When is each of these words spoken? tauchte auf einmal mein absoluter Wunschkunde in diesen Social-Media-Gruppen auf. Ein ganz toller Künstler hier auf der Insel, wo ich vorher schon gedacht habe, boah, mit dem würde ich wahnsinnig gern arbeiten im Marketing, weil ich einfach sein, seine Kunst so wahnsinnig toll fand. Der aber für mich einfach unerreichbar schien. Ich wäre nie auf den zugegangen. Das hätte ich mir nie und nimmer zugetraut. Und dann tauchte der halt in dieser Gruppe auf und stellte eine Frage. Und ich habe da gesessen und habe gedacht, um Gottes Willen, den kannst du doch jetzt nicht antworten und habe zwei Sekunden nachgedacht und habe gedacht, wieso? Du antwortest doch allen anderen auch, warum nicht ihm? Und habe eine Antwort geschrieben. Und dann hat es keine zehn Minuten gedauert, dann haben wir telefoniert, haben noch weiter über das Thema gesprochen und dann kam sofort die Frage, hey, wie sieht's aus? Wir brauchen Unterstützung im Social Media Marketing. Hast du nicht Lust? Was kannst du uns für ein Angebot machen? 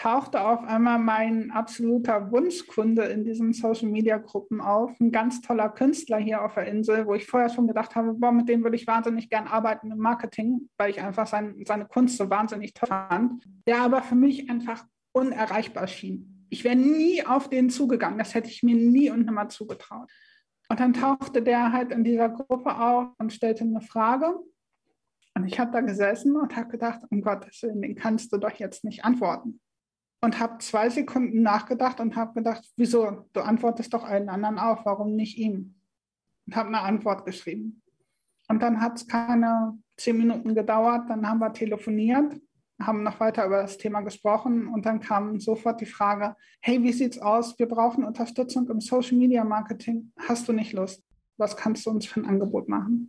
tauchte 0.00 0.40
auf 0.40 0.64
einmal 0.64 0.98
mein 0.98 1.50
absoluter 1.50 2.32
Wunschkunde 2.32 3.02
in 3.04 3.24
diesen 3.24 3.52
Social-Media-Gruppen 3.52 4.62
auf. 4.62 4.98
Ein 4.98 5.12
ganz 5.12 5.42
toller 5.42 5.68
Künstler 5.68 6.16
hier 6.16 6.42
auf 6.42 6.54
der 6.54 6.66
Insel, 6.66 7.06
wo 7.06 7.14
ich 7.14 7.26
vorher 7.26 7.50
schon 7.50 7.66
gedacht 7.66 7.94
habe, 7.94 8.14
boah, 8.14 8.32
mit 8.32 8.48
dem 8.48 8.62
würde 8.62 8.76
ich 8.76 8.86
wahnsinnig 8.86 9.28
gern 9.28 9.46
arbeiten 9.46 9.90
im 9.90 9.98
Marketing, 9.98 10.70
weil 10.78 10.90
ich 10.90 11.02
einfach 11.02 11.26
sein, 11.26 11.62
seine 11.66 11.84
Kunst 11.84 12.16
so 12.16 12.30
wahnsinnig 12.30 12.72
toll 12.72 12.88
fand. 12.88 13.44
Der 13.66 13.82
aber 13.82 14.02
für 14.02 14.14
mich 14.14 14.48
einfach 14.48 14.86
unerreichbar 15.12 15.86
schien. 15.86 16.46
Ich 16.48 16.64
wäre 16.64 16.76
nie 16.76 17.26
auf 17.26 17.50
den 17.50 17.68
zugegangen. 17.68 18.18
Das 18.18 18.34
hätte 18.34 18.48
ich 18.48 18.62
mir 18.62 18.76
nie 18.76 19.10
und 19.10 19.26
nimmer 19.26 19.48
zugetraut. 19.48 20.10
Und 20.70 20.80
dann 20.80 20.94
tauchte 20.94 21.42
der 21.42 21.72
halt 21.72 21.92
in 21.92 22.04
dieser 22.04 22.30
Gruppe 22.30 22.74
auf 22.76 23.08
und 23.18 23.32
stellte 23.32 23.64
eine 23.64 23.80
Frage. 23.80 24.34
Und 25.40 25.46
ich 25.46 25.58
habe 25.58 25.70
da 25.70 25.80
gesessen 25.80 26.36
und 26.36 26.54
habe 26.54 26.68
gedacht, 26.68 27.00
um 27.08 27.22
Gottes 27.22 27.62
Willen, 27.62 27.80
den 27.80 27.94
kannst 27.94 28.30
du 28.30 28.36
doch 28.36 28.52
jetzt 28.52 28.84
nicht 28.84 29.06
antworten 29.06 29.58
und 30.20 30.38
habe 30.38 30.58
zwei 30.58 30.90
Sekunden 30.90 31.40
nachgedacht 31.40 31.98
und 31.98 32.14
habe 32.14 32.34
gedacht, 32.34 32.62
wieso? 32.76 33.26
Du 33.32 33.40
antwortest 33.40 33.94
doch 33.94 34.04
allen 34.04 34.28
anderen 34.28 34.58
auch, 34.58 34.84
warum 34.84 35.16
nicht 35.16 35.38
ihm? 35.38 35.76
Und 36.46 36.56
habe 36.56 36.68
eine 36.68 36.80
Antwort 36.80 37.24
geschrieben. 37.24 37.80
Und 38.48 38.60
dann 38.60 38.82
hat 38.82 38.98
es 38.98 39.06
keine 39.06 39.78
zehn 39.96 40.18
Minuten 40.18 40.54
gedauert, 40.54 41.08
dann 41.08 41.26
haben 41.26 41.38
wir 41.38 41.54
telefoniert, 41.54 42.38
haben 42.78 43.02
noch 43.02 43.18
weiter 43.18 43.46
über 43.46 43.62
das 43.62 43.78
Thema 43.78 44.02
gesprochen 44.02 44.68
und 44.68 44.84
dann 44.84 45.00
kam 45.00 45.40
sofort 45.40 45.80
die 45.80 45.86
Frage, 45.86 46.36
hey, 46.60 46.82
wie 46.82 46.92
sieht's 46.92 47.18
aus? 47.18 47.58
Wir 47.58 47.66
brauchen 47.66 48.04
Unterstützung 48.04 48.68
im 48.68 48.82
Social 48.82 49.16
Media 49.16 49.42
Marketing. 49.42 50.12
Hast 50.18 50.48
du 50.48 50.52
nicht 50.52 50.74
Lust? 50.74 51.02
Was 51.38 51.56
kannst 51.56 51.86
du 51.86 51.90
uns 51.90 52.04
für 52.04 52.20
ein 52.20 52.26
Angebot 52.26 52.68
machen? 52.68 53.08